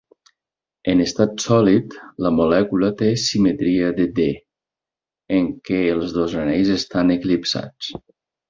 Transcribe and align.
En 0.93 1.01
estat 1.03 1.43
sòlid, 1.43 1.97
la 2.27 2.31
molècula 2.37 2.89
té 3.03 3.11
simetria 3.25 3.91
de 4.01 4.09
D, 4.21 4.27
en 5.41 5.53
què 5.71 5.83
els 5.97 6.17
dos 6.19 6.37
anells 6.47 6.73
estan 6.81 7.19
eclipsats. 7.19 7.97